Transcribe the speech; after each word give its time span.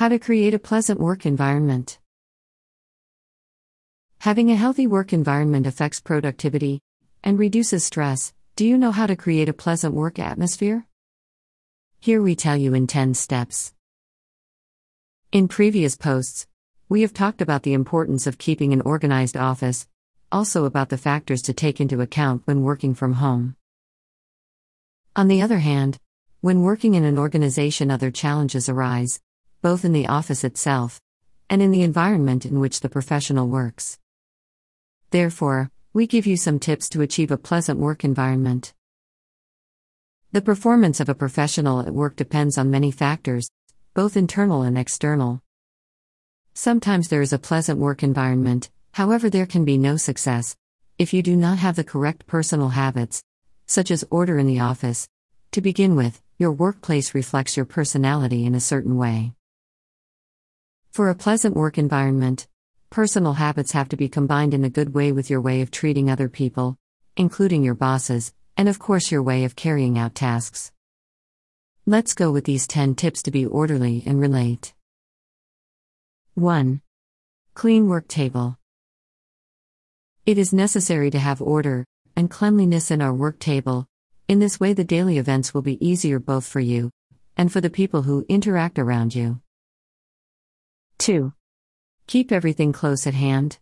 How 0.00 0.08
to 0.08 0.18
create 0.18 0.54
a 0.54 0.58
pleasant 0.58 0.98
work 0.98 1.26
environment. 1.26 1.98
Having 4.20 4.50
a 4.50 4.56
healthy 4.56 4.86
work 4.86 5.12
environment 5.12 5.66
affects 5.66 6.00
productivity 6.00 6.80
and 7.22 7.38
reduces 7.38 7.84
stress. 7.84 8.32
Do 8.56 8.64
you 8.64 8.78
know 8.78 8.92
how 8.92 9.06
to 9.06 9.14
create 9.14 9.50
a 9.50 9.52
pleasant 9.52 9.92
work 9.92 10.18
atmosphere? 10.18 10.86
Here 11.98 12.22
we 12.22 12.34
tell 12.34 12.56
you 12.56 12.72
in 12.72 12.86
10 12.86 13.12
steps. 13.12 13.74
In 15.32 15.48
previous 15.48 15.98
posts, 15.98 16.46
we 16.88 17.02
have 17.02 17.12
talked 17.12 17.42
about 17.42 17.62
the 17.62 17.74
importance 17.74 18.26
of 18.26 18.38
keeping 18.38 18.72
an 18.72 18.80
organized 18.80 19.36
office, 19.36 19.86
also 20.32 20.64
about 20.64 20.88
the 20.88 20.96
factors 20.96 21.42
to 21.42 21.52
take 21.52 21.78
into 21.78 22.00
account 22.00 22.40
when 22.46 22.62
working 22.62 22.94
from 22.94 23.12
home. 23.24 23.54
On 25.14 25.28
the 25.28 25.42
other 25.42 25.58
hand, 25.58 25.98
when 26.40 26.62
working 26.62 26.94
in 26.94 27.04
an 27.04 27.18
organization, 27.18 27.90
other 27.90 28.10
challenges 28.10 28.66
arise, 28.66 29.20
both 29.62 29.84
in 29.84 29.92
the 29.92 30.06
office 30.06 30.44
itself 30.44 31.00
and 31.48 31.60
in 31.60 31.70
the 31.70 31.82
environment 31.82 32.46
in 32.46 32.60
which 32.60 32.80
the 32.80 32.88
professional 32.88 33.48
works. 33.48 33.98
Therefore, 35.10 35.70
we 35.92 36.06
give 36.06 36.26
you 36.26 36.36
some 36.36 36.58
tips 36.58 36.88
to 36.90 37.02
achieve 37.02 37.30
a 37.30 37.36
pleasant 37.36 37.78
work 37.78 38.04
environment. 38.04 38.72
The 40.32 40.40
performance 40.40 41.00
of 41.00 41.08
a 41.08 41.14
professional 41.14 41.80
at 41.80 41.92
work 41.92 42.14
depends 42.14 42.56
on 42.56 42.70
many 42.70 42.92
factors, 42.92 43.50
both 43.94 44.16
internal 44.16 44.62
and 44.62 44.78
external. 44.78 45.42
Sometimes 46.54 47.08
there 47.08 47.22
is 47.22 47.32
a 47.32 47.38
pleasant 47.38 47.80
work 47.80 48.02
environment, 48.02 48.70
however, 48.92 49.28
there 49.28 49.46
can 49.46 49.64
be 49.64 49.76
no 49.76 49.96
success 49.96 50.56
if 50.98 51.12
you 51.12 51.22
do 51.22 51.34
not 51.34 51.58
have 51.58 51.76
the 51.76 51.82
correct 51.82 52.26
personal 52.26 52.68
habits, 52.68 53.22
such 53.66 53.90
as 53.90 54.04
order 54.10 54.38
in 54.38 54.46
the 54.46 54.60
office. 54.60 55.08
To 55.52 55.60
begin 55.60 55.96
with, 55.96 56.22
your 56.38 56.52
workplace 56.52 57.14
reflects 57.14 57.56
your 57.56 57.66
personality 57.66 58.46
in 58.46 58.54
a 58.54 58.60
certain 58.60 58.96
way. 58.96 59.32
For 60.90 61.08
a 61.08 61.14
pleasant 61.14 61.54
work 61.54 61.78
environment, 61.78 62.48
personal 62.90 63.34
habits 63.34 63.70
have 63.72 63.88
to 63.90 63.96
be 63.96 64.08
combined 64.08 64.54
in 64.54 64.64
a 64.64 64.70
good 64.70 64.92
way 64.92 65.12
with 65.12 65.30
your 65.30 65.40
way 65.40 65.60
of 65.60 65.70
treating 65.70 66.10
other 66.10 66.28
people, 66.28 66.78
including 67.16 67.62
your 67.62 67.76
bosses, 67.76 68.32
and 68.56 68.68
of 68.68 68.80
course 68.80 69.12
your 69.12 69.22
way 69.22 69.44
of 69.44 69.54
carrying 69.54 69.96
out 69.96 70.16
tasks. 70.16 70.72
Let's 71.86 72.12
go 72.12 72.32
with 72.32 72.44
these 72.44 72.66
10 72.66 72.96
tips 72.96 73.22
to 73.22 73.30
be 73.30 73.46
orderly 73.46 74.02
and 74.04 74.20
relate. 74.20 74.74
1. 76.34 76.80
Clean 77.54 77.88
work 77.88 78.08
table. 78.08 78.58
It 80.26 80.38
is 80.38 80.52
necessary 80.52 81.10
to 81.12 81.20
have 81.20 81.40
order 81.40 81.84
and 82.16 82.28
cleanliness 82.28 82.90
in 82.90 83.00
our 83.00 83.14
work 83.14 83.38
table, 83.38 83.86
in 84.26 84.40
this 84.40 84.58
way, 84.58 84.72
the 84.72 84.84
daily 84.84 85.18
events 85.18 85.54
will 85.54 85.62
be 85.62 85.84
easier 85.84 86.18
both 86.18 86.46
for 86.46 86.60
you 86.60 86.90
and 87.36 87.52
for 87.52 87.60
the 87.60 87.70
people 87.70 88.02
who 88.02 88.26
interact 88.28 88.78
around 88.78 89.14
you. 89.14 89.40
2. 91.00 91.32
Keep 92.06 92.30
everything 92.30 92.72
close 92.72 93.06
at 93.06 93.14
hand. 93.14 93.58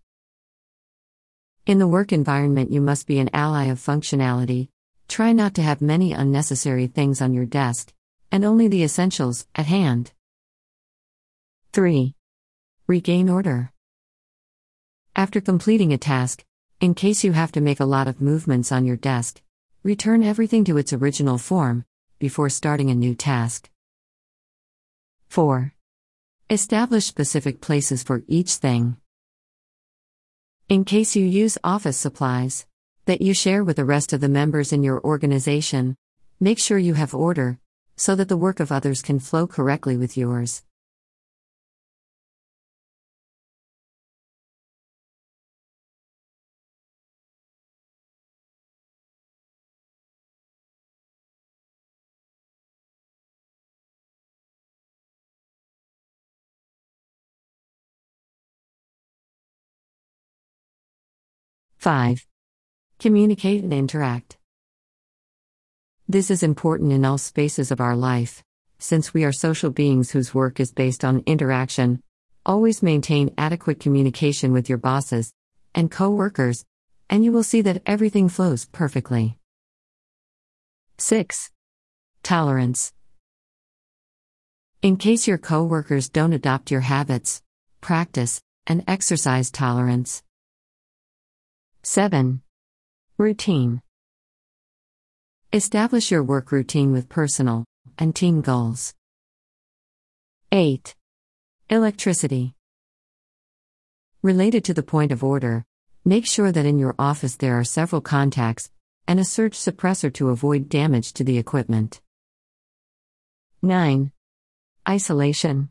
In 1.66 1.78
the 1.78 1.88
work 1.88 2.12
environment, 2.12 2.70
you 2.70 2.80
must 2.80 3.06
be 3.06 3.18
an 3.18 3.30
ally 3.32 3.64
of 3.64 3.78
functionality. 3.78 4.68
Try 5.08 5.32
not 5.32 5.54
to 5.54 5.62
have 5.62 5.80
many 5.80 6.12
unnecessary 6.12 6.86
things 6.86 7.22
on 7.22 7.32
your 7.32 7.46
desk, 7.46 7.92
and 8.30 8.44
only 8.44 8.68
the 8.68 8.82
essentials 8.82 9.46
at 9.54 9.66
hand. 9.66 10.12
3. 11.72 12.14
Regain 12.86 13.30
order. 13.30 13.72
After 15.16 15.40
completing 15.40 15.92
a 15.92 15.98
task, 15.98 16.44
in 16.80 16.94
case 16.94 17.24
you 17.24 17.32
have 17.32 17.52
to 17.52 17.60
make 17.60 17.80
a 17.80 17.84
lot 17.96 18.06
of 18.06 18.20
movements 18.20 18.70
on 18.70 18.84
your 18.84 18.96
desk, 18.96 19.40
Return 19.84 20.24
everything 20.24 20.64
to 20.64 20.76
its 20.76 20.92
original 20.92 21.38
form 21.38 21.84
before 22.18 22.48
starting 22.48 22.90
a 22.90 22.94
new 22.94 23.14
task. 23.14 23.70
4. 25.28 25.72
Establish 26.50 27.04
specific 27.04 27.60
places 27.60 28.02
for 28.02 28.22
each 28.26 28.52
thing. 28.54 28.96
In 30.70 30.86
case 30.86 31.14
you 31.14 31.22
use 31.22 31.58
office 31.62 31.98
supplies 31.98 32.64
that 33.04 33.20
you 33.20 33.34
share 33.34 33.62
with 33.62 33.76
the 33.76 33.84
rest 33.84 34.14
of 34.14 34.22
the 34.22 34.30
members 34.30 34.72
in 34.72 34.82
your 34.82 34.98
organization, 35.04 35.94
make 36.40 36.58
sure 36.58 36.78
you 36.78 36.94
have 36.94 37.14
order 37.14 37.58
so 37.96 38.14
that 38.14 38.28
the 38.28 38.36
work 38.38 38.60
of 38.60 38.72
others 38.72 39.02
can 39.02 39.18
flow 39.18 39.46
correctly 39.46 39.98
with 39.98 40.16
yours. 40.16 40.62
5. 61.78 62.26
Communicate 62.98 63.62
and 63.62 63.72
interact. 63.72 64.36
This 66.08 66.28
is 66.28 66.42
important 66.42 66.90
in 66.90 67.04
all 67.04 67.18
spaces 67.18 67.70
of 67.70 67.80
our 67.80 67.94
life. 67.94 68.42
Since 68.80 69.14
we 69.14 69.22
are 69.22 69.30
social 69.30 69.70
beings 69.70 70.10
whose 70.10 70.34
work 70.34 70.58
is 70.58 70.72
based 70.72 71.04
on 71.04 71.22
interaction, 71.24 72.02
always 72.44 72.82
maintain 72.82 73.32
adequate 73.38 73.78
communication 73.78 74.52
with 74.52 74.68
your 74.68 74.78
bosses 74.78 75.32
and 75.72 75.88
co 75.88 76.10
workers, 76.10 76.64
and 77.08 77.24
you 77.24 77.30
will 77.30 77.44
see 77.44 77.60
that 77.60 77.82
everything 77.86 78.28
flows 78.28 78.66
perfectly. 78.66 79.36
6. 80.98 81.52
Tolerance. 82.24 82.92
In 84.82 84.96
case 84.96 85.28
your 85.28 85.38
co 85.38 85.62
workers 85.62 86.08
don't 86.08 86.32
adopt 86.32 86.72
your 86.72 86.80
habits, 86.80 87.40
practice, 87.80 88.40
and 88.66 88.82
exercise 88.88 89.52
tolerance. 89.52 90.24
7. 91.90 92.42
Routine. 93.16 93.80
Establish 95.54 96.10
your 96.10 96.22
work 96.22 96.52
routine 96.52 96.92
with 96.92 97.08
personal 97.08 97.64
and 97.96 98.14
team 98.14 98.42
goals. 98.42 98.92
8. 100.52 100.94
Electricity. 101.70 102.52
Related 104.20 104.64
to 104.64 104.74
the 104.74 104.82
point 104.82 105.12
of 105.12 105.24
order, 105.24 105.64
make 106.04 106.26
sure 106.26 106.52
that 106.52 106.66
in 106.66 106.78
your 106.78 106.94
office 106.98 107.36
there 107.36 107.58
are 107.58 107.64
several 107.64 108.02
contacts 108.02 108.70
and 109.06 109.18
a 109.18 109.24
surge 109.24 109.54
suppressor 109.54 110.12
to 110.12 110.28
avoid 110.28 110.68
damage 110.68 111.14
to 111.14 111.24
the 111.24 111.38
equipment. 111.38 112.02
9. 113.62 114.12
Isolation. 114.86 115.70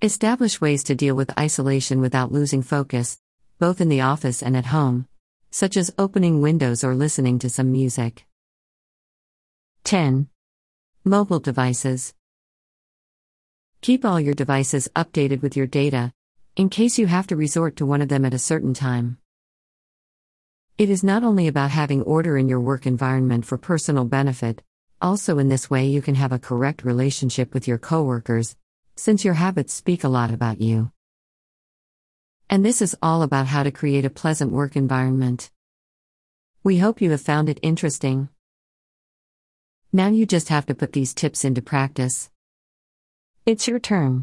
Establish 0.00 0.58
ways 0.58 0.84
to 0.84 0.94
deal 0.94 1.14
with 1.14 1.38
isolation 1.38 2.00
without 2.00 2.32
losing 2.32 2.62
focus, 2.62 3.18
both 3.58 3.80
in 3.80 3.88
the 3.88 4.00
office 4.00 4.42
and 4.42 4.56
at 4.56 4.66
home, 4.66 5.08
such 5.50 5.76
as 5.76 5.92
opening 5.98 6.40
windows 6.40 6.84
or 6.84 6.94
listening 6.94 7.38
to 7.40 7.50
some 7.50 7.72
music. 7.72 8.24
10. 9.82 10.28
Mobile 11.04 11.40
devices. 11.40 12.14
Keep 13.80 14.04
all 14.04 14.20
your 14.20 14.34
devices 14.34 14.88
updated 14.94 15.42
with 15.42 15.56
your 15.56 15.66
data, 15.66 16.12
in 16.54 16.68
case 16.68 16.98
you 16.98 17.06
have 17.08 17.26
to 17.26 17.36
resort 17.36 17.74
to 17.76 17.86
one 17.86 18.00
of 18.00 18.08
them 18.08 18.24
at 18.24 18.34
a 18.34 18.38
certain 18.38 18.74
time. 18.74 19.18
It 20.76 20.90
is 20.90 21.02
not 21.02 21.24
only 21.24 21.48
about 21.48 21.70
having 21.70 22.02
order 22.02 22.38
in 22.38 22.48
your 22.48 22.60
work 22.60 22.86
environment 22.86 23.44
for 23.44 23.58
personal 23.58 24.04
benefit, 24.04 24.62
also 25.02 25.38
in 25.38 25.48
this 25.48 25.68
way 25.68 25.86
you 25.86 26.02
can 26.02 26.14
have 26.14 26.30
a 26.30 26.38
correct 26.38 26.84
relationship 26.84 27.54
with 27.54 27.66
your 27.66 27.78
coworkers, 27.78 28.56
since 28.94 29.24
your 29.24 29.34
habits 29.34 29.72
speak 29.72 30.04
a 30.04 30.08
lot 30.08 30.32
about 30.32 30.60
you. 30.60 30.92
And 32.50 32.64
this 32.64 32.80
is 32.80 32.96
all 33.02 33.22
about 33.22 33.46
how 33.46 33.62
to 33.62 33.70
create 33.70 34.06
a 34.06 34.10
pleasant 34.22 34.52
work 34.52 34.74
environment. 34.74 35.50
We 36.64 36.78
hope 36.78 37.02
you 37.02 37.10
have 37.10 37.20
found 37.20 37.50
it 37.50 37.60
interesting. 37.62 38.30
Now 39.92 40.08
you 40.08 40.24
just 40.24 40.48
have 40.48 40.64
to 40.66 40.74
put 40.74 40.92
these 40.94 41.12
tips 41.12 41.44
into 41.44 41.60
practice. 41.60 42.30
It's 43.44 43.68
your 43.68 43.78
turn. 43.78 44.16